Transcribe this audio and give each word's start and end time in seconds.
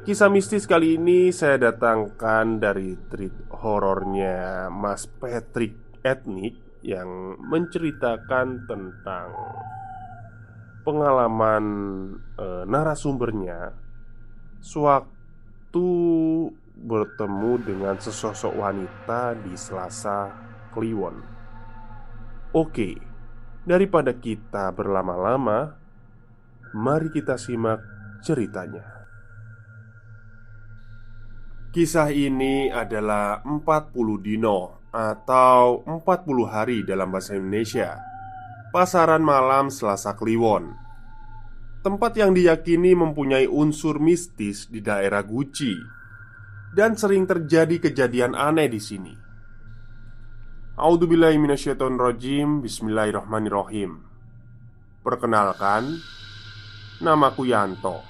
Kisah 0.00 0.32
mistis 0.32 0.64
kali 0.64 0.96
ini 0.96 1.28
saya 1.28 1.60
datangkan 1.60 2.56
dari 2.56 2.96
treat 3.12 3.36
horornya 3.52 4.72
Mas 4.72 5.04
Patrick 5.04 5.76
Etnik 6.00 6.56
yang 6.80 7.36
menceritakan 7.36 8.64
tentang 8.64 9.28
pengalaman 10.88 11.64
e, 12.32 12.64
narasumbernya 12.64 13.76
sewaktu 14.64 15.92
bertemu 16.80 17.52
dengan 17.60 18.00
sesosok 18.00 18.56
wanita 18.56 19.36
di 19.36 19.52
Selasa 19.52 20.32
Kliwon. 20.72 21.20
Oke, 22.56 22.96
daripada 23.68 24.16
kita 24.16 24.72
berlama-lama, 24.72 25.76
mari 26.72 27.12
kita 27.12 27.36
simak 27.36 27.84
ceritanya. 28.24 28.99
Kisah 31.70 32.10
ini 32.10 32.66
adalah 32.66 33.46
40 33.46 33.94
dino 34.18 34.90
atau 34.90 35.86
40 35.86 36.02
hari 36.50 36.82
dalam 36.82 37.14
bahasa 37.14 37.38
Indonesia. 37.38 37.94
Pasaran 38.74 39.22
malam 39.22 39.70
Selasa 39.70 40.18
Kliwon. 40.18 40.74
Tempat 41.86 42.18
yang 42.18 42.34
diyakini 42.34 42.98
mempunyai 42.98 43.46
unsur 43.46 44.02
mistis 44.02 44.66
di 44.66 44.82
daerah 44.82 45.22
Guci. 45.22 45.78
Dan 46.74 46.98
sering 46.98 47.30
terjadi 47.30 47.78
kejadian 47.78 48.34
aneh 48.34 48.66
di 48.66 48.82
sini. 48.82 49.14
A'udzubillahiminasyaitonrojim 50.74 52.66
Bismillahirrahmanirrahim. 52.66 53.94
Perkenalkan 55.06 56.02
Namaku 56.98 57.46
Yanto 57.46 58.09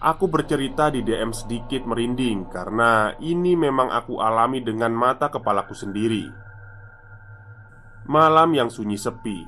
Aku 0.00 0.32
bercerita 0.32 0.88
di 0.88 1.04
DM 1.04 1.28
sedikit 1.36 1.84
merinding 1.84 2.48
karena 2.48 3.12
ini 3.20 3.52
memang 3.52 3.92
aku 3.92 4.16
alami 4.16 4.64
dengan 4.64 4.96
mata 4.96 5.28
kepalaku 5.28 5.76
sendiri. 5.76 6.24
Malam 8.08 8.56
yang 8.56 8.72
sunyi 8.72 8.96
sepi. 8.96 9.44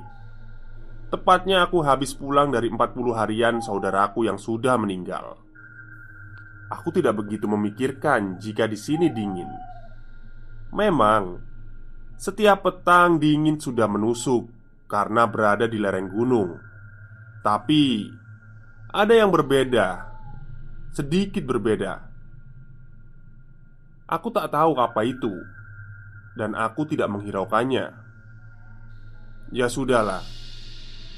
Tepatnya 1.09 1.65
aku 1.65 1.81
habis 1.81 2.13
pulang 2.13 2.53
dari 2.53 2.69
40 2.69 3.17
harian 3.17 3.65
saudaraku 3.65 4.29
yang 4.29 4.37
sudah 4.37 4.77
meninggal. 4.77 5.41
Aku 6.69 6.93
tidak 6.93 7.25
begitu 7.25 7.49
memikirkan 7.49 8.37
jika 8.37 8.69
di 8.69 8.77
sini 8.77 9.09
dingin. 9.09 9.49
Memang 10.77 11.41
setiap 12.21 12.61
petang 12.69 13.17
dingin 13.17 13.57
sudah 13.57 13.89
menusuk 13.89 14.53
karena 14.85 15.25
berada 15.25 15.65
di 15.65 15.81
lereng 15.81 16.13
gunung. 16.13 16.61
Tapi 17.41 18.05
ada 18.93 19.17
yang 19.17 19.33
berbeda, 19.33 20.12
sedikit 20.93 21.41
berbeda. 21.49 22.05
Aku 24.13 24.29
tak 24.29 24.53
tahu 24.53 24.77
apa 24.77 25.09
itu, 25.09 25.33
dan 26.37 26.53
aku 26.53 26.85
tidak 26.85 27.09
menghiraukannya. 27.09 27.97
Ya 29.57 29.73
sudahlah, 29.73 30.21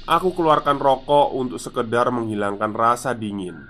aku 0.07 0.31
keluarkan 0.31 0.79
rokok 0.79 1.35
untuk 1.35 1.59
sekedar 1.59 2.07
menghilangkan 2.07 2.71
rasa 2.71 3.11
dingin. 3.11 3.67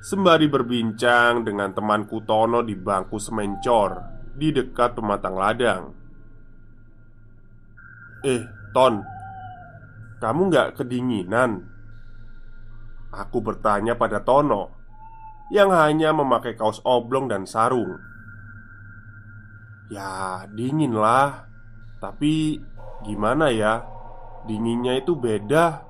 Sembari 0.00 0.48
berbincang 0.48 1.44
dengan 1.44 1.72
temanku 1.72 2.24
Tono 2.24 2.60
di 2.60 2.76
bangku 2.76 3.16
semencor 3.16 4.04
di 4.36 4.52
dekat 4.52 4.96
pematang 4.96 5.36
ladang. 5.36 5.82
Eh, 8.24 8.44
Ton 8.72 9.00
Kamu 10.20 10.48
nggak 10.48 10.80
kedinginan? 10.80 11.60
Aku 13.12 13.44
bertanya 13.44 13.96
pada 13.96 14.24
Tono 14.24 14.83
Yang 15.52 15.70
hanya 15.76 16.10
memakai 16.16 16.56
kaos 16.56 16.80
oblong 16.84 17.28
dan 17.28 17.44
sarung. 17.44 18.00
Ya, 19.92 20.48
dingin 20.48 20.96
lah. 20.96 21.44
Tapi 22.00 22.60
gimana 23.04 23.52
ya? 23.52 23.84
Dinginnya 24.48 24.96
itu 25.00 25.12
beda. 25.12 25.84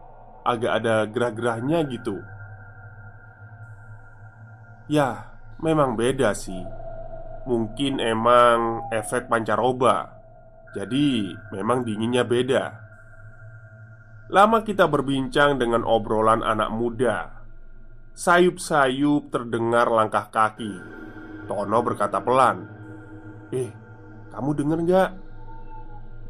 Agak 0.45 0.73
ada 0.83 1.07
gerah-gerahnya 1.07 1.87
gitu. 1.89 2.19
Ya, 4.91 5.33
memang 5.63 5.97
beda 5.97 6.35
sih. 6.37 6.61
Mungkin 7.49 8.03
emang 8.03 8.91
efek 8.93 9.31
pancaroba. 9.31 10.21
Jadi, 10.75 11.33
memang 11.55 11.87
dinginnya 11.87 12.27
beda. 12.27 12.65
Lama 14.29 14.67
kita 14.67 14.91
berbincang 14.91 15.57
dengan 15.61 15.87
obrolan 15.87 16.43
anak 16.43 16.73
muda. 16.75 17.44
Sayup-sayup 18.15 19.35
terdengar 19.35 19.91
langkah 19.91 20.31
kaki. 20.31 20.71
Tono 21.51 21.79
berkata 21.83 22.23
pelan, 22.23 22.63
"Eh, 23.51 23.75
kamu 24.31 24.51
denger 24.55 24.79
gak? 24.87 25.11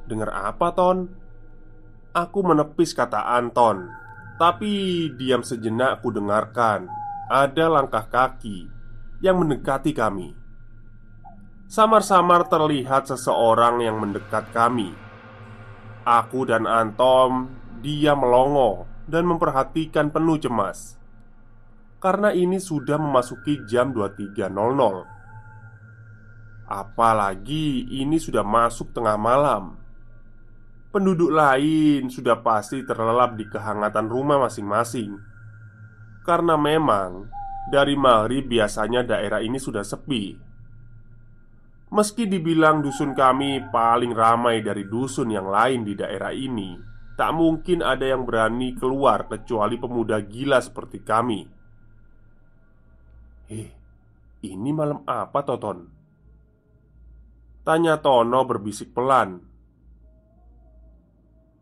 Dengar 0.08 0.32
apa, 0.32 0.72
Ton?" 0.72 1.12
Aku 2.16 2.40
menepis 2.40 2.96
kata 2.96 3.36
Anton, 3.36 3.92
tapi 4.40 5.12
diam 5.12 5.44
sejenak 5.44 6.00
aku 6.00 6.08
dengarkan 6.08 6.88
ada 7.28 7.68
langkah 7.68 8.08
kaki 8.08 8.64
yang 9.20 9.44
mendekati 9.44 9.92
kami. 9.92 10.32
Samar-samar 11.68 12.48
terlihat 12.48 13.12
seseorang 13.12 13.84
yang 13.84 14.00
mendekat 14.00 14.48
kami. 14.56 14.88
Aku 16.08 16.48
dan 16.48 16.64
Antom 16.64 17.52
dia 17.84 18.16
melongo 18.16 18.88
dan 19.04 19.28
memperhatikan 19.28 20.08
penuh 20.08 20.40
cemas 20.40 21.03
Karena 22.04 22.36
ini 22.36 22.60
sudah 22.60 23.00
memasuki 23.00 23.64
jam 23.64 23.96
23.00 23.96 26.68
Apalagi 26.68 27.96
ini 27.96 28.20
sudah 28.20 28.44
masuk 28.44 28.92
tengah 28.92 29.16
malam. 29.16 29.80
Penduduk 30.92 31.32
lain 31.32 32.12
sudah 32.12 32.44
pasti 32.44 32.84
terlelap 32.84 33.40
di 33.40 33.48
kehangatan 33.48 34.12
rumah 34.12 34.36
masing-masing. 34.36 35.16
Karena 36.28 36.60
memang 36.60 37.32
dari 37.72 37.96
maghrib 37.96 38.52
biasanya 38.52 39.00
daerah 39.00 39.40
ini 39.40 39.56
sudah 39.56 39.80
sepi. 39.80 40.36
Meski 41.88 42.28
dibilang 42.28 42.84
dusun 42.84 43.16
kami 43.16 43.64
paling 43.72 44.12
ramai 44.12 44.60
dari 44.60 44.84
dusun 44.84 45.32
yang 45.32 45.48
lain 45.48 45.88
di 45.88 45.96
daerah 45.96 46.36
ini, 46.36 46.76
tak 47.16 47.32
mungkin 47.32 47.80
ada 47.80 48.04
yang 48.04 48.28
berani 48.28 48.76
keluar 48.76 49.24
kecuali 49.24 49.80
pemuda 49.80 50.20
gila 50.20 50.60
seperti 50.60 51.00
kami. 51.00 51.63
Eh, 53.54 53.70
ini 54.42 54.70
malam 54.74 55.06
apa, 55.06 55.46
Toton? 55.46 55.78
Tanya 57.62 58.02
Tono 58.02 58.42
berbisik 58.42 58.90
pelan. 58.90 59.38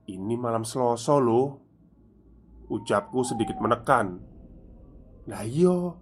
Ini 0.08 0.34
malam 0.40 0.64
Selasa 0.64 1.20
loh. 1.20 1.60
Ucapku 2.72 3.20
sedikit 3.20 3.60
menekan. 3.60 4.18
Lah 5.28 5.44
iyo, 5.44 6.00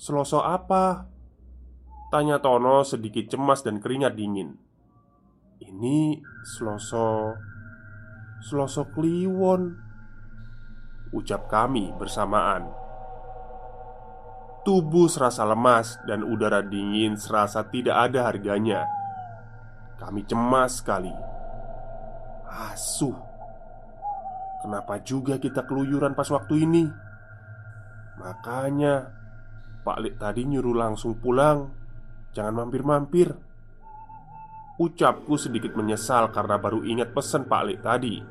Selasa 0.00 0.40
apa? 0.40 1.12
Tanya 2.10 2.42
Tono 2.42 2.82
sedikit 2.82 3.30
cemas 3.30 3.62
dan 3.62 3.78
keringat 3.78 4.18
dingin 4.18 4.58
Ini 5.62 6.18
Selasa 6.42 7.38
Selasa 8.42 8.82
Kliwon 8.90 9.78
Ucap 11.14 11.46
kami 11.46 11.94
bersamaan 11.94 12.66
Tubuh 14.70 15.10
serasa 15.10 15.42
lemas 15.42 15.98
dan 16.06 16.22
udara 16.22 16.62
dingin 16.62 17.18
serasa 17.18 17.66
tidak 17.66 18.06
ada 18.06 18.30
harganya. 18.30 18.86
Kami 19.98 20.22
cemas 20.22 20.78
sekali. 20.78 21.10
Asuh. 22.46 23.18
Kenapa 24.62 25.02
juga 25.02 25.42
kita 25.42 25.66
keluyuran 25.66 26.14
pas 26.14 26.30
waktu 26.30 26.70
ini? 26.70 26.86
Makanya 28.22 29.10
Pak 29.82 29.98
Lek 30.06 30.22
tadi 30.22 30.46
nyuruh 30.46 30.78
langsung 30.78 31.18
pulang. 31.18 31.74
Jangan 32.30 32.62
mampir-mampir. 32.62 33.34
Ucapku 34.78 35.34
sedikit 35.34 35.74
menyesal 35.74 36.30
karena 36.30 36.62
baru 36.62 36.86
ingat 36.86 37.10
pesan 37.10 37.50
Pak 37.50 37.62
Lek 37.66 37.82
tadi. 37.82 38.22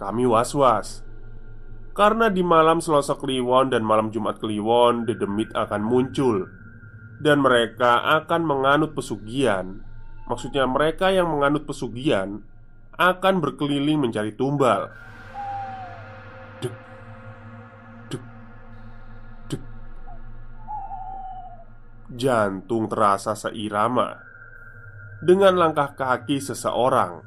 Kami 0.00 0.24
was-was 0.24 1.04
Karena 1.94 2.26
di 2.26 2.42
malam 2.42 2.82
Selasa 2.82 3.14
Kliwon 3.14 3.70
dan 3.70 3.86
malam 3.86 4.10
Jumat 4.10 4.42
Kliwon 4.42 5.06
Dedemit 5.06 5.54
akan 5.54 5.82
muncul. 5.86 6.50
Dan 7.22 7.46
mereka 7.46 8.02
akan 8.18 8.42
menganut 8.42 8.98
pesugihan. 8.98 9.78
Maksudnya 10.26 10.66
mereka 10.66 11.14
yang 11.14 11.30
menganut 11.30 11.64
pesugihan 11.64 12.42
Akan 12.98 13.38
berkeliling 13.42 13.98
mencari 13.98 14.34
tumbal. 14.34 14.90
Jantung 22.14 22.86
terasa 22.86 23.34
seirama. 23.34 24.22
Dengan 25.18 25.58
langkah 25.58 25.98
kaki 25.98 26.38
seseorang 26.38 27.26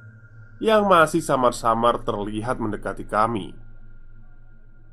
yang 0.63 0.87
masih 0.87 1.19
samar-samar 1.19 2.07
terlihat 2.07 2.55
mendekati 2.63 3.03
kami. 3.03 3.66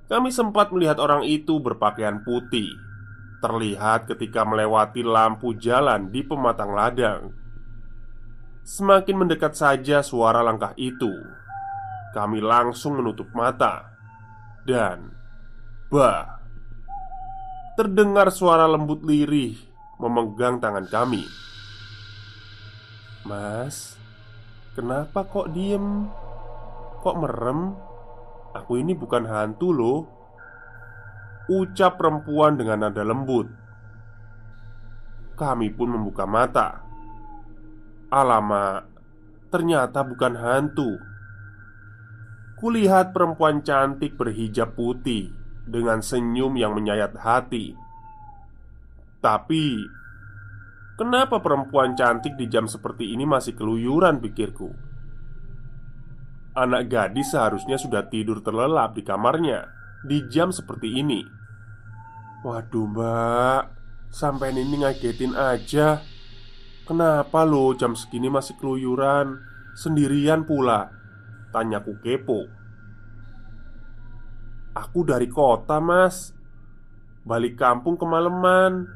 Kami 0.04 0.28
sempat 0.28 0.68
melihat 0.68 1.00
orang 1.00 1.24
itu 1.24 1.56
berpakaian 1.64 2.20
putih, 2.20 2.68
terlihat 3.40 4.04
ketika 4.04 4.44
melewati 4.44 5.00
lampu 5.00 5.56
jalan 5.56 6.12
di 6.12 6.20
pematang 6.20 6.76
ladang. 6.76 7.32
Semakin 8.64 9.16
mendekat 9.24 9.56
saja 9.56 10.04
suara 10.04 10.44
langkah 10.44 10.76
itu, 10.76 11.12
kami 12.12 12.44
langsung 12.44 13.00
menutup 13.00 13.32
mata 13.32 13.96
dan 14.64 15.12
bah, 15.88 16.40
terdengar 17.76 18.28
suara 18.28 18.64
lembut 18.68 19.04
lirih 19.04 19.56
memegang 20.00 20.60
tangan 20.60 20.88
kami. 20.88 21.24
"Mas, 23.24 23.96
kenapa 24.76 25.24
kok 25.24 25.52
diem? 25.52 26.08
Kok 27.04 27.16
merem? 27.20 27.72
Aku 28.54 28.78
ini 28.78 28.94
bukan 28.94 29.26
hantu, 29.26 29.74
loh." 29.74 29.98
Ucap 31.44 32.00
perempuan 32.00 32.56
dengan 32.56 32.88
nada 32.88 33.04
lembut. 33.04 33.44
Kami 35.36 35.68
pun 35.76 35.92
membuka 35.92 36.24
mata. 36.24 36.80
Alamak, 38.08 38.88
ternyata 39.52 40.00
bukan 40.00 40.40
hantu. 40.40 40.96
Kulihat 42.56 43.12
perempuan 43.12 43.60
cantik 43.60 44.16
berhijab 44.16 44.72
putih 44.72 45.28
dengan 45.68 46.00
senyum 46.00 46.56
yang 46.56 46.72
menyayat 46.72 47.12
hati. 47.18 47.76
Tapi 49.20 49.84
Kenapa 50.94 51.42
perempuan 51.42 51.98
cantik 51.98 52.38
di 52.38 52.46
jam 52.46 52.70
seperti 52.70 53.10
ini 53.10 53.26
masih 53.26 53.58
keluyuran 53.58 54.22
pikirku 54.22 54.93
Anak 56.54 56.86
gadis 56.86 57.34
seharusnya 57.34 57.74
sudah 57.74 58.06
tidur 58.06 58.38
terlelap 58.38 58.94
di 58.94 59.02
kamarnya 59.02 59.66
Di 60.06 60.22
jam 60.30 60.54
seperti 60.54 61.02
ini. 61.02 61.26
Waduh 62.46 62.86
mbak 62.94 63.62
Sampai 64.14 64.54
ini 64.54 64.78
ngagetin 64.78 65.34
aja. 65.34 65.98
Kenapa 66.86 67.42
lo 67.42 67.74
jam 67.74 67.98
segini 67.98 68.30
masih 68.30 68.54
keluyuran? 68.54 69.42
Sendirian 69.74 70.46
pula. 70.46 70.94
Tanyaku 71.50 71.98
kepo. 71.98 72.46
Aku 74.78 75.02
dari 75.02 75.26
kota 75.26 75.82
mas. 75.82 76.30
Balik 77.26 77.58
kampung 77.58 77.98
kemalaman 77.98 78.86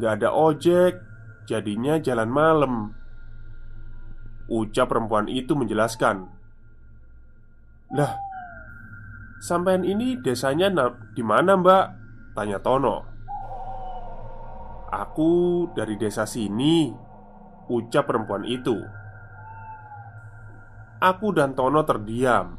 Gak 0.00 0.24
ada 0.24 0.32
ojek. 0.32 1.04
Jadinya 1.44 2.00
jalan 2.00 2.32
malam. 2.32 2.74
Ucap 4.48 4.88
perempuan 4.88 5.28
itu 5.28 5.52
menjelaskan 5.52 6.37
Lah 7.92 8.18
Sampean 9.38 9.86
ini 9.86 10.18
desanya 10.18 10.68
di 11.14 11.22
mana 11.22 11.54
mbak? 11.54 11.84
Tanya 12.34 12.58
Tono 12.58 12.96
Aku 14.92 15.66
dari 15.72 15.94
desa 15.94 16.26
sini 16.26 16.90
Ucap 17.68 18.08
perempuan 18.08 18.44
itu 18.48 18.76
Aku 20.98 21.30
dan 21.30 21.54
Tono 21.54 21.86
terdiam 21.86 22.58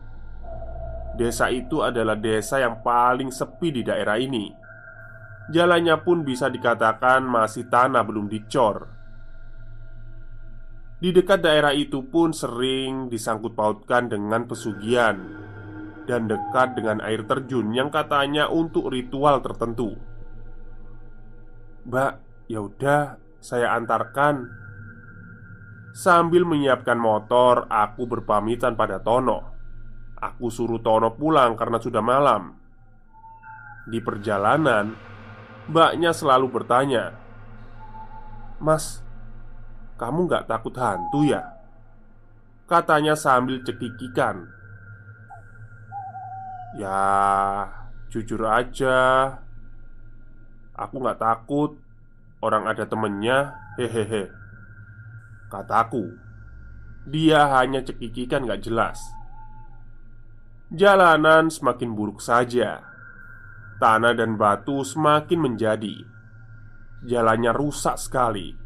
Desa 1.19 1.51
itu 1.51 1.83
adalah 1.83 2.15
desa 2.15 2.63
yang 2.63 2.79
paling 2.79 3.33
sepi 3.33 3.75
di 3.75 3.81
daerah 3.83 4.15
ini 4.15 4.59
Jalannya 5.49 6.05
pun 6.05 6.21
bisa 6.21 6.45
dikatakan 6.45 7.25
masih 7.25 7.65
tanah 7.73 8.05
belum 8.05 8.29
dicor. 8.29 8.85
Di 10.99 11.15
dekat 11.15 11.39
daerah 11.39 11.71
itu 11.71 12.03
pun 12.03 12.35
sering 12.35 13.07
disangkut 13.07 13.55
pautkan 13.55 14.11
dengan 14.11 14.43
pesugihan 14.43 15.15
dan 16.03 16.27
dekat 16.27 16.75
dengan 16.75 16.99
air 16.99 17.23
terjun 17.23 17.71
yang 17.71 17.87
katanya 17.87 18.51
untuk 18.51 18.91
ritual 18.91 19.39
tertentu. 19.39 19.95
Mbak, 21.87 22.13
ya 22.51 22.59
udah, 22.59 23.01
saya 23.39 23.79
antarkan. 23.79 24.43
Sambil 25.95 26.43
menyiapkan 26.43 26.99
motor, 26.99 27.65
aku 27.71 28.03
berpamitan 28.03 28.75
pada 28.75 28.99
Tono. 28.99 29.55
Aku 30.19 30.51
suruh 30.51 30.83
Tono 30.83 31.15
pulang 31.15 31.55
karena 31.55 31.79
sudah 31.79 32.03
malam. 32.03 32.59
Di 33.87 34.03
perjalanan, 34.03 35.09
Mbaknya 35.69 36.11
selalu 36.17 36.49
bertanya 36.49 37.13
Mas, 38.57 39.05
kamu 39.99 40.31
gak 40.31 40.47
takut 40.47 40.71
hantu 40.79 41.27
ya? 41.27 41.43
Katanya 42.71 43.19
sambil 43.19 43.59
cekikikan. 43.67 44.47
Ya, 46.79 47.03
jujur 48.07 48.39
aja. 48.47 49.35
Aku 50.79 51.03
gak 51.03 51.19
takut. 51.19 51.75
Orang 52.39 52.63
ada 52.71 52.87
temennya. 52.87 53.59
Hehehe. 53.75 54.31
Kataku 55.51 56.15
Dia 57.03 57.51
hanya 57.59 57.83
cekikikan 57.83 58.47
gak 58.47 58.63
jelas. 58.63 59.03
Jalanan 60.71 61.51
semakin 61.51 61.91
buruk 61.91 62.23
saja. 62.23 62.87
Tanah 63.83 64.15
dan 64.15 64.39
batu 64.39 64.79
semakin 64.85 65.39
menjadi. 65.41 66.07
Jalannya 67.03 67.51
rusak 67.51 67.99
sekali 67.99 68.58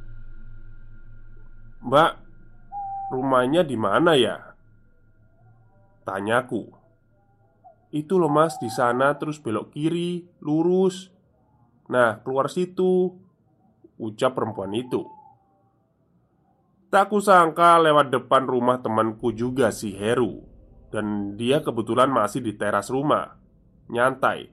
Mbak, 1.83 2.11
rumahnya 3.11 3.67
di 3.67 3.75
mana 3.75 4.15
ya? 4.15 4.39
Tanyaku 6.07 6.71
Itu 7.91 8.15
loh 8.15 8.31
mas, 8.31 8.55
di 8.55 8.71
sana 8.71 9.19
terus 9.19 9.43
belok 9.43 9.75
kiri, 9.75 10.23
lurus. 10.39 11.11
Nah, 11.91 12.23
keluar 12.23 12.47
situ 12.47 13.19
Ucap 13.99 14.33
perempuan 14.33 14.73
itu. 14.73 15.05
Tak 16.89 17.11
kusangka 17.11 17.77
lewat 17.83 18.09
depan 18.09 18.47
rumah 18.47 18.79
temanku 18.81 19.35
juga 19.35 19.69
si 19.69 19.93
Heru 19.93 20.39
Dan 20.87 21.35
dia 21.35 21.59
kebetulan 21.59 22.07
masih 22.07 22.39
di 22.39 22.55
teras 22.55 22.87
rumah. 22.87 23.35
Nyantai. 23.91 24.47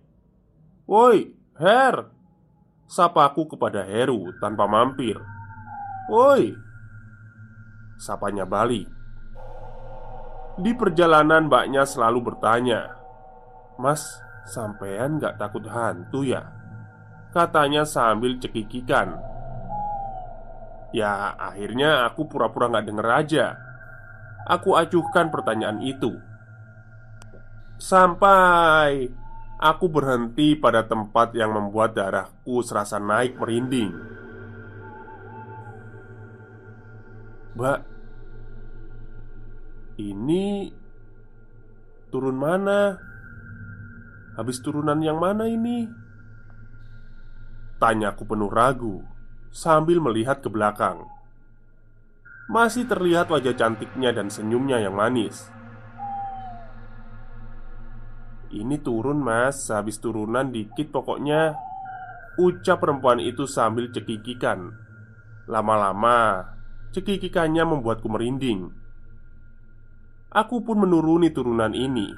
Woi, 0.90 1.30
Her! 1.54 2.10
Sapaku 2.90 3.54
kepada 3.54 3.87
Heru 3.87 4.34
tanpa 4.42 4.66
mampir. 4.66 5.14
Woi 6.10 6.69
Sapanya 8.00 8.49
balik 8.49 8.88
Di 10.57 10.73
perjalanan 10.73 11.52
mbaknya 11.52 11.85
selalu 11.85 12.33
bertanya 12.33 12.97
Mas, 13.80 14.21
sampean 14.49 15.16
gak 15.21 15.40
takut 15.40 15.64
hantu 15.69 16.21
ya? 16.21 16.52
Katanya 17.33 17.88
sambil 17.88 18.37
cekikikan. 18.37 19.16
Ya 20.92 21.33
akhirnya 21.38 22.04
aku 22.04 22.28
pura-pura 22.28 22.69
gak 22.69 22.85
denger 22.92 23.09
aja. 23.09 23.47
Aku 24.45 24.76
acuhkan 24.76 25.33
pertanyaan 25.33 25.80
itu. 25.80 26.12
Sampai 27.80 29.09
aku 29.57 29.88
berhenti 29.88 30.59
pada 30.61 30.85
tempat 30.85 31.33
yang 31.33 31.57
membuat 31.57 31.97
darahku 31.97 32.61
serasa 32.61 33.00
naik 33.00 33.40
merinding 33.40 34.19
Mbak 37.59 37.78
Ini 39.99 40.71
Turun 42.11 42.35
mana? 42.35 42.99
Habis 44.35 44.59
turunan 44.62 44.99
yang 44.99 45.23
mana 45.23 45.47
ini? 45.47 45.87
Tanyaku 47.78 48.26
penuh 48.26 48.50
ragu 48.50 49.02
Sambil 49.50 49.99
melihat 49.99 50.42
ke 50.42 50.50
belakang. 50.50 51.07
Masih 52.50 52.87
terlihat 52.87 53.30
wajah 53.30 53.54
cantiknya 53.54 54.11
dan 54.11 54.26
senyumnya 54.30 54.83
yang 54.83 54.95
manis. 54.95 55.50
Ini 58.50 58.83
turun 58.83 59.23
mas, 59.23 59.71
habis 59.71 60.02
turunan 60.02 60.50
dikit 60.50 60.90
pokoknya. 60.90 61.54
Ucap 62.38 62.83
perempuan 62.83 63.23
itu 63.23 63.47
sambil 63.47 63.90
cekikikan. 63.95 64.75
Lama-lama 65.47 66.59
Cekikikannya 66.90 67.62
membuatku 67.62 68.11
merinding. 68.11 68.66
Aku 70.30 70.66
pun 70.66 70.82
menuruni 70.82 71.30
turunan 71.30 71.70
ini. 71.70 72.11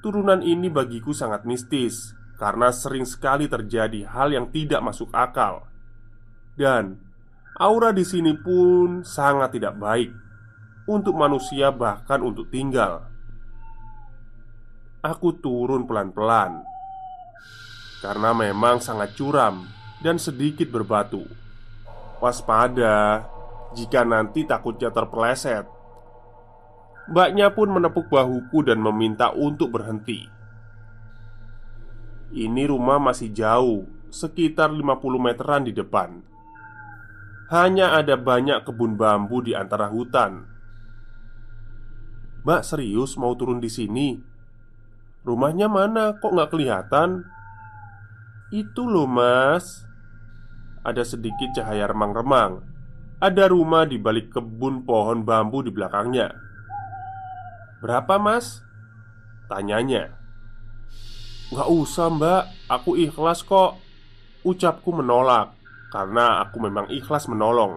Turunan 0.00 0.40
ini 0.40 0.72
bagiku 0.72 1.12
sangat 1.12 1.44
mistis 1.44 2.16
Karena 2.40 2.72
sering 2.72 3.04
sekali 3.04 3.52
terjadi 3.52 4.08
hal 4.08 4.32
yang 4.32 4.48
tidak 4.48 4.80
masuk 4.80 5.12
akal. 5.12 5.68
Dan 6.56 6.96
Aura 7.60 7.92
di 7.92 8.00
sini 8.08 8.32
pun 8.32 9.04
sangat 9.04 9.60
tidak 9.60 9.76
baik 9.76 10.08
Untuk 10.88 11.12
manusia 11.20 11.68
bahkan 11.68 12.24
untuk 12.24 12.48
tinggal. 12.48 13.04
Aku 15.04 15.36
turun 15.36 15.84
pelan-pelan 15.84 16.64
Karena 18.00 18.32
memang 18.32 18.80
sangat 18.80 19.12
curam 19.20 19.68
Dan 20.00 20.16
sedikit 20.16 20.72
berbatu. 20.72 21.28
Waspada 22.24 23.24
Jika 23.70 24.02
nanti 24.02 24.42
takutnya 24.42 24.90
terpeleset 24.90 25.62
Mbaknya 27.10 27.54
pun 27.54 27.70
menepuk 27.70 28.10
bahuku 28.10 28.66
dan 28.66 28.82
meminta 28.82 29.30
untuk 29.30 29.70
berhenti 29.78 30.26
Ini 32.34 32.66
rumah 32.66 32.98
masih 32.98 33.30
jauh 33.30 33.86
Sekitar 34.10 34.74
50 34.74 34.82
meteran 35.22 35.62
di 35.62 35.70
depan 35.70 36.18
Hanya 37.54 37.94
ada 37.94 38.18
banyak 38.18 38.66
kebun 38.66 38.98
bambu 38.98 39.38
di 39.38 39.54
antara 39.54 39.86
hutan 39.86 40.50
Mbak 42.42 42.62
serius 42.66 43.14
mau 43.20 43.36
turun 43.36 43.60
di 43.60 43.68
sini? 43.68 44.16
Rumahnya 45.22 45.68
mana? 45.68 46.16
Kok 46.16 46.32
nggak 46.32 46.50
kelihatan? 46.50 47.22
Itu 48.50 48.88
loh 48.88 49.06
mas 49.06 49.86
Ada 50.82 51.06
sedikit 51.06 51.54
cahaya 51.54 51.86
remang-remang 51.86 52.69
Ada 53.20 53.52
rumah 53.52 53.84
di 53.84 54.00
balik 54.00 54.32
kebun 54.32 54.88
pohon 54.88 55.22
bambu 55.22 55.60
di 55.60 55.68
belakangnya 55.68 56.32
Berapa 57.84 58.16
mas? 58.16 58.64
Tanyanya 59.46 60.16
Gak 61.52 61.68
usah 61.68 62.08
mbak 62.08 62.42
Aku 62.72 62.96
ikhlas 62.96 63.44
kok 63.44 63.76
Ucapku 64.40 64.96
menolak 64.96 65.52
Karena 65.92 66.40
aku 66.40 66.64
memang 66.64 66.88
ikhlas 66.88 67.28
menolong 67.28 67.76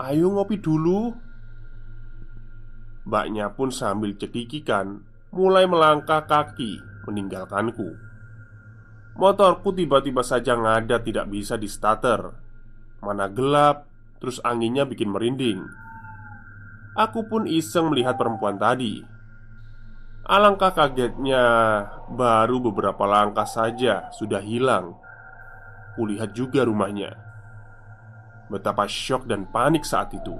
Ayo 0.00 0.32
ngopi 0.32 0.56
dulu 0.56 1.12
Mbaknya 3.08 3.56
pun 3.56 3.72
sambil 3.72 4.12
cekikikan 4.20 5.00
mulai 5.32 5.64
melangkah 5.64 6.28
kaki 6.28 6.76
meninggalkanku. 7.08 7.96
Motorku 9.16 9.72
tiba-tiba 9.72 10.20
saja 10.20 10.54
ngadat 10.54 11.08
tidak 11.08 11.26
bisa 11.32 11.56
di 11.56 11.66
starter. 11.66 12.36
Mana 13.00 13.32
gelap, 13.32 13.87
terus 14.18 14.42
anginnya 14.42 14.86
bikin 14.86 15.10
merinding. 15.10 15.62
Aku 16.98 17.26
pun 17.30 17.46
iseng 17.46 17.94
melihat 17.94 18.18
perempuan 18.18 18.58
tadi. 18.58 19.02
Alangkah 20.28 20.74
kagetnya, 20.74 21.44
baru 22.10 22.60
beberapa 22.60 23.06
langkah 23.08 23.46
saja 23.48 24.12
sudah 24.12 24.42
hilang. 24.42 24.98
Kulihat 25.96 26.36
juga 26.36 26.66
rumahnya. 26.68 27.16
Betapa 28.52 28.84
syok 28.84 29.24
dan 29.24 29.48
panik 29.48 29.86
saat 29.86 30.12
itu. 30.12 30.36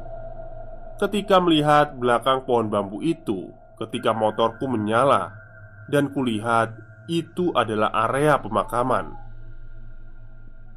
Ketika 0.99 1.39
melihat 1.39 1.95
belakang 1.95 2.43
pohon 2.43 2.67
bambu 2.67 2.99
itu 3.01 3.55
ketika 3.79 4.11
motorku 4.11 4.67
menyala 4.67 5.31
dan 5.87 6.11
kulihat 6.11 6.75
itu 7.07 7.55
adalah 7.55 7.95
area 8.11 8.37
pemakaman. 8.37 9.28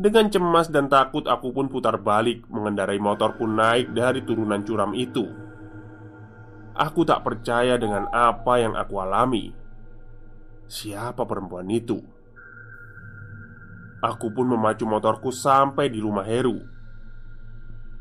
Dengan 0.01 0.33
cemas 0.33 0.65
dan 0.73 0.89
takut, 0.89 1.29
aku 1.29 1.53
pun 1.53 1.69
putar 1.69 2.01
balik 2.01 2.49
mengendarai 2.49 2.97
motorku 2.97 3.45
naik 3.45 3.93
dari 3.93 4.25
turunan 4.25 4.65
curam 4.65 4.97
itu. 4.97 5.29
Aku 6.73 7.05
tak 7.05 7.21
percaya 7.21 7.77
dengan 7.77 8.09
apa 8.09 8.57
yang 8.57 8.73
aku 8.73 8.97
alami. 8.97 9.53
Siapa 10.65 11.21
perempuan 11.29 11.69
itu? 11.69 12.01
Aku 14.01 14.33
pun 14.33 14.49
memacu 14.49 14.89
motorku 14.89 15.29
sampai 15.29 15.93
di 15.93 16.01
rumah 16.01 16.25
Heru. 16.25 16.57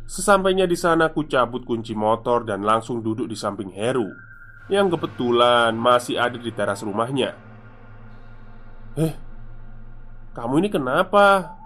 Sesampainya 0.09 0.65
di 0.65 0.81
sana, 0.81 1.13
aku 1.13 1.29
cabut 1.29 1.69
kunci 1.69 1.93
motor 1.93 2.49
dan 2.49 2.65
langsung 2.65 3.05
duduk 3.05 3.29
di 3.29 3.37
samping 3.37 3.77
Heru 3.77 4.09
yang 4.73 4.89
kebetulan 4.89 5.77
masih 5.77 6.17
ada 6.17 6.41
di 6.41 6.49
teras 6.49 6.81
rumahnya. 6.81 7.37
"Eh, 8.97 9.13
kamu 10.33 10.65
ini 10.65 10.69
kenapa?" 10.73 11.60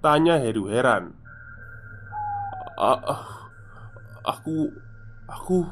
Tanya 0.00 0.40
Heru 0.40 0.68
heran. 0.68 1.14
"Aku, 4.24 4.72
aku." 5.28 5.68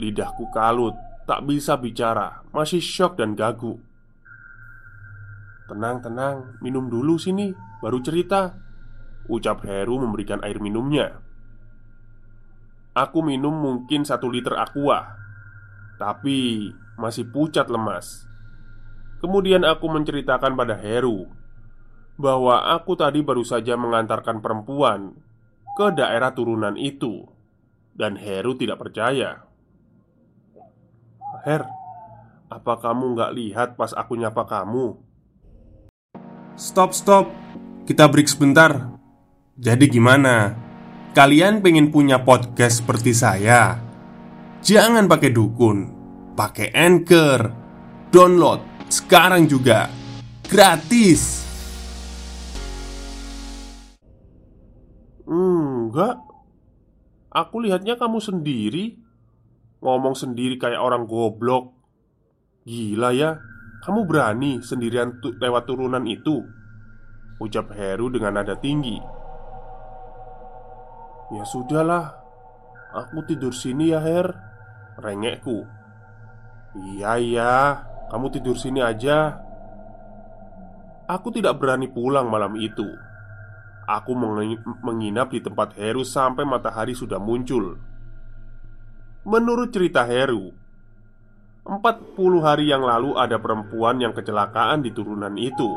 Lidahku 0.00 0.48
kalut, 0.54 0.96
tak 1.28 1.44
bisa 1.44 1.76
bicara, 1.76 2.40
masih 2.54 2.80
syok 2.80 3.20
dan 3.20 3.36
gagu. 3.36 3.76
"Tenang, 5.68 6.00
tenang, 6.00 6.56
minum 6.64 6.88
dulu 6.88 7.20
sini, 7.20 7.52
baru 7.84 8.00
cerita." 8.00 8.56
Ucap 9.30 9.62
Heru 9.62 10.00
memberikan 10.00 10.42
air 10.42 10.58
minumnya. 10.58 11.22
Aku 12.96 13.22
minum 13.22 13.54
mungkin 13.54 14.02
satu 14.02 14.26
liter 14.26 14.58
aqua 14.58 15.20
tapi 16.00 16.72
masih 16.96 17.28
pucat 17.28 17.68
lemas. 17.68 18.24
Kemudian 19.20 19.68
aku 19.68 19.84
menceritakan 19.92 20.56
pada 20.56 20.72
Heru 20.80 21.28
bahwa 22.20 22.60
aku 22.76 22.94
tadi 22.94 23.24
baru 23.24 23.40
saja 23.40 23.74
mengantarkan 23.80 24.44
perempuan 24.44 25.16
ke 25.72 25.88
daerah 25.96 26.36
turunan 26.36 26.76
itu, 26.76 27.24
dan 27.96 28.20
Heru 28.20 28.52
tidak 28.54 28.78
percaya. 28.84 29.48
Her, 31.40 31.64
apa 32.52 32.74
kamu 32.76 33.16
nggak 33.16 33.32
lihat 33.32 33.68
pas 33.80 33.96
aku 33.96 34.20
nyapa 34.20 34.44
kamu? 34.44 35.00
Stop, 36.60 36.92
stop, 36.92 37.32
kita 37.88 38.04
break 38.12 38.28
sebentar. 38.28 38.92
Jadi, 39.56 39.88
gimana? 39.88 40.52
Kalian 41.16 41.64
pengen 41.64 41.88
punya 41.88 42.20
podcast 42.20 42.84
seperti 42.84 43.16
saya? 43.16 43.80
Jangan 44.60 45.08
pakai 45.08 45.32
dukun, 45.32 45.78
pakai 46.36 46.68
anchor. 46.76 47.48
Download 48.12 48.60
sekarang 48.90 49.46
juga 49.46 49.88
gratis. 50.50 51.49
Enggak. 55.30 56.18
Aku 57.30 57.62
lihatnya 57.62 57.94
kamu 57.94 58.18
sendiri 58.18 58.98
ngomong 59.80 60.18
sendiri 60.18 60.58
kayak 60.58 60.82
orang 60.82 61.06
goblok. 61.06 61.72
Gila 62.66 63.14
ya, 63.14 63.38
kamu 63.86 64.04
berani 64.04 64.60
sendirian 64.60 65.22
tu 65.22 65.32
lewat 65.38 65.64
turunan 65.64 66.04
itu? 66.04 66.42
Ucap 67.40 67.72
Heru 67.72 68.12
dengan 68.12 68.36
nada 68.36 68.58
tinggi. 68.58 69.00
Ya 71.30 71.46
sudahlah, 71.46 72.20
aku 72.92 73.24
tidur 73.24 73.54
sini 73.54 73.94
ya 73.94 74.02
Her. 74.02 74.50
Rengekku 75.00 75.64
Iya 76.76 77.12
iya 77.16 77.54
Kamu 78.12 78.28
tidur 78.28 78.54
sini 78.54 78.84
aja 78.84 79.40
Aku 81.08 81.34
tidak 81.34 81.58
berani 81.58 81.90
pulang 81.90 82.30
malam 82.30 82.54
itu 82.60 82.86
Aku 83.90 84.14
menginap 84.86 85.34
di 85.34 85.42
tempat 85.42 85.74
Heru 85.74 86.06
sampai 86.06 86.46
matahari 86.46 86.94
sudah 86.94 87.18
muncul. 87.18 87.74
Menurut 89.26 89.74
cerita 89.74 90.06
Heru 90.06 90.54
40 91.66 92.14
hari 92.40 92.70
yang 92.70 92.86
lalu 92.86 93.18
ada 93.18 93.36
perempuan 93.42 93.98
yang 93.98 94.14
kecelakaan 94.14 94.80
di 94.86 94.94
turunan 94.94 95.34
itu. 95.34 95.68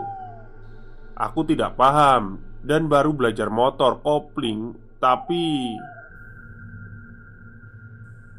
Aku 1.13 1.45
tidak 1.45 1.77
paham 1.77 2.41
Dan 2.65 2.89
baru 2.89 3.13
belajar 3.13 3.53
motor 3.53 4.01
kopling 4.01 4.73
Tapi 4.97 5.77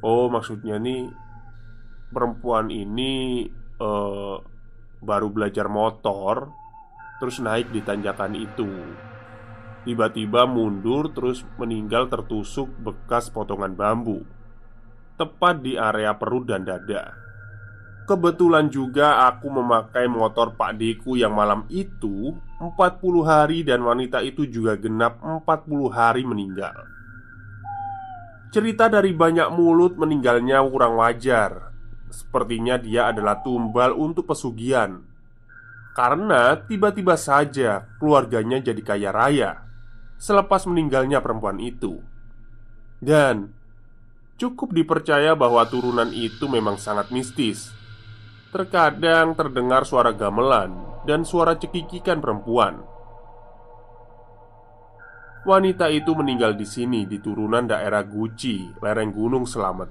Oh 0.02 0.26
maksudnya 0.26 0.74
nih 0.82 1.06
Perempuan 2.10 2.66
ini 2.66 3.46
uh, 3.78 4.36
Baru 4.98 5.30
belajar 5.30 5.70
motor 5.70 6.50
Terus 7.22 7.38
naik 7.38 7.70
di 7.70 7.78
tanjakan 7.78 8.34
itu 8.34 8.70
Tiba-tiba 9.84 10.48
mundur 10.48 11.12
terus 11.12 11.44
meninggal 11.60 12.08
tertusuk 12.08 12.72
bekas 12.80 13.28
potongan 13.28 13.76
bambu 13.76 14.24
Tepat 15.20 15.60
di 15.60 15.76
area 15.76 16.16
perut 16.16 16.48
dan 16.48 16.64
dada. 16.64 17.14
Kebetulan 18.08 18.72
juga 18.72 19.28
aku 19.28 19.46
memakai 19.46 20.10
motor 20.10 20.56
Pak 20.56 20.80
Deku 20.80 21.14
yang 21.14 21.36
malam 21.36 21.68
itu 21.70 22.34
40 22.58 22.74
hari 23.22 23.62
dan 23.62 23.84
wanita 23.84 24.24
itu 24.24 24.48
juga 24.48 24.74
genap 24.74 25.22
40 25.22 25.44
hari 25.92 26.26
meninggal. 26.26 26.74
Cerita 28.50 28.90
dari 28.90 29.14
banyak 29.14 29.52
mulut 29.54 29.94
meninggalnya 30.00 30.64
kurang 30.66 30.98
wajar. 30.98 31.70
Sepertinya 32.10 32.74
dia 32.74 33.14
adalah 33.14 33.40
tumbal 33.44 33.94
untuk 33.94 34.26
pesugihan. 34.32 34.98
Karena 35.94 36.58
tiba-tiba 36.58 37.14
saja 37.14 37.86
keluarganya 38.02 38.58
jadi 38.58 38.82
kaya 38.82 39.14
raya 39.14 39.64
selepas 40.16 40.64
meninggalnya 40.68 41.20
perempuan 41.20 41.60
itu, 41.60 42.00
dan 43.02 43.52
cukup 44.40 44.74
dipercaya 44.74 45.36
bahwa 45.38 45.66
turunan 45.68 46.10
itu 46.10 46.48
memang 46.50 46.80
sangat 46.80 47.12
mistis. 47.14 47.70
Terkadang 48.54 49.34
terdengar 49.34 49.82
suara 49.82 50.14
gamelan 50.14 50.78
dan 51.10 51.26
suara 51.26 51.58
cekikikan 51.58 52.22
perempuan. 52.22 52.86
Wanita 55.44 55.92
itu 55.92 56.16
meninggal 56.16 56.56
di 56.56 56.64
sini 56.64 57.04
di 57.04 57.20
turunan 57.20 57.68
daerah 57.68 58.00
Guci, 58.06 58.80
lereng 58.80 59.12
Gunung 59.12 59.44
Selamet. 59.44 59.90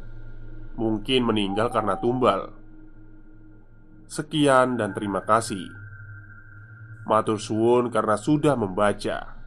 Mungkin 0.79 1.21
meninggal 1.29 1.69
karena 1.69 2.01
tumbal. 2.01 2.49
Sekian 4.09 4.81
dan 4.81 4.97
terima 4.97 5.21
kasih. 5.21 5.69
Matur 7.05 7.37
suwun 7.37 7.93
karena 7.93 8.17
sudah 8.17 8.57
membaca. 8.57 9.42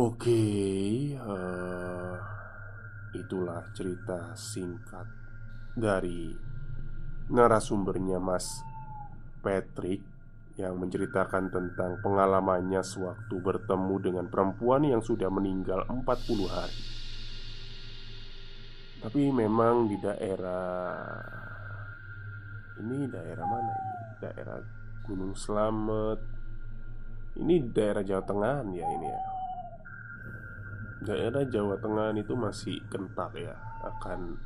Oke, 0.00 1.12
uh, 1.12 2.16
itulah 3.12 3.68
cerita 3.76 4.32
singkat 4.32 5.04
dari 5.76 6.32
narasumbernya 7.28 8.16
Mas 8.16 8.64
Patrick 9.44 10.00
yang 10.56 10.80
menceritakan 10.80 11.52
tentang 11.52 12.00
pengalamannya 12.00 12.80
sewaktu 12.80 13.44
bertemu 13.44 13.94
dengan 14.00 14.26
perempuan 14.32 14.88
yang 14.88 15.04
sudah 15.04 15.28
meninggal 15.28 15.84
40 15.84 16.48
hari. 16.48 16.80
Tapi 19.04 19.28
memang 19.28 19.84
di 19.84 20.00
daerah 20.00 20.96
ini 22.80 23.04
daerah 23.04 23.44
mana 23.44 23.68
ini? 23.68 23.96
Daerah 24.16 24.64
Gunung 25.04 25.36
Slamet. 25.36 26.24
Ini 27.36 27.68
daerah 27.68 28.00
Jawa 28.00 28.24
Tengah 28.24 28.64
ya 28.72 28.88
ini 28.96 29.08
ya 29.12 29.39
daerah 31.00 31.48
Jawa 31.48 31.80
Tengah 31.80 32.12
itu 32.12 32.36
masih 32.36 32.76
kental 32.92 33.32
ya 33.32 33.56
akan 33.80 34.36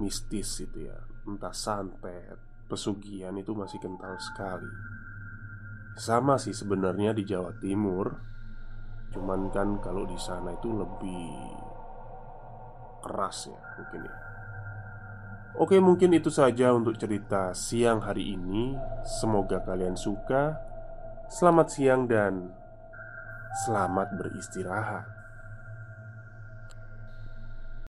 mistis 0.00 0.64
itu 0.64 0.88
ya. 0.88 0.96
Entah 1.28 1.52
santet 1.52 2.40
pesugihan 2.68 3.36
itu 3.36 3.52
masih 3.52 3.76
kental 3.80 4.16
sekali. 4.16 4.72
Sama 5.98 6.40
sih 6.40 6.56
sebenarnya 6.56 7.12
di 7.12 7.26
Jawa 7.28 7.52
Timur 7.60 8.24
cuman 9.08 9.48
kan 9.48 9.80
kalau 9.80 10.04
di 10.04 10.20
sana 10.20 10.52
itu 10.52 10.68
lebih 10.68 11.32
keras 13.04 13.48
ya 13.48 13.60
mungkin 13.76 14.00
ya. 14.04 14.16
Oke 15.58 15.76
mungkin 15.80 16.14
itu 16.14 16.28
saja 16.30 16.70
untuk 16.72 16.96
cerita 16.96 17.52
siang 17.52 18.04
hari 18.04 18.36
ini. 18.36 18.76
Semoga 19.20 19.64
kalian 19.64 19.96
suka. 19.98 20.54
Selamat 21.28 21.68
siang 21.68 22.08
dan 22.08 22.52
selamat 23.66 24.16
beristirahat 24.16 25.17